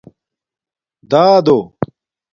[1.11, 1.57] دادݸ